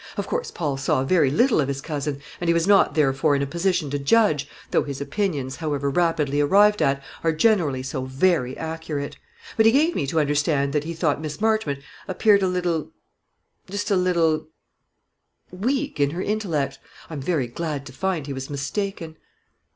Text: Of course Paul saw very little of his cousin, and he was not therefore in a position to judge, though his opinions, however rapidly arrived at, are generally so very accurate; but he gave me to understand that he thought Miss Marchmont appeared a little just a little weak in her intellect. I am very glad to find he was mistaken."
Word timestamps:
Of 0.17 0.25
course 0.25 0.49
Paul 0.49 0.77
saw 0.77 1.03
very 1.03 1.29
little 1.29 1.61
of 1.61 1.67
his 1.67 1.79
cousin, 1.79 2.21
and 2.41 2.47
he 2.47 2.55
was 2.55 2.65
not 2.65 2.95
therefore 2.95 3.35
in 3.35 3.43
a 3.43 3.45
position 3.45 3.91
to 3.91 3.99
judge, 3.99 4.49
though 4.71 4.81
his 4.81 4.99
opinions, 4.99 5.57
however 5.57 5.91
rapidly 5.91 6.41
arrived 6.41 6.81
at, 6.81 7.03
are 7.23 7.31
generally 7.31 7.83
so 7.83 8.05
very 8.05 8.57
accurate; 8.57 9.17
but 9.57 9.67
he 9.67 9.71
gave 9.71 9.93
me 9.93 10.07
to 10.07 10.19
understand 10.19 10.73
that 10.73 10.85
he 10.85 10.95
thought 10.95 11.21
Miss 11.21 11.39
Marchmont 11.39 11.81
appeared 12.07 12.41
a 12.41 12.47
little 12.47 12.89
just 13.69 13.91
a 13.91 13.95
little 13.95 14.47
weak 15.51 15.99
in 15.99 16.09
her 16.09 16.21
intellect. 16.23 16.79
I 17.07 17.13
am 17.13 17.21
very 17.21 17.45
glad 17.45 17.85
to 17.85 17.93
find 17.93 18.25
he 18.25 18.33
was 18.33 18.49
mistaken." 18.49 19.17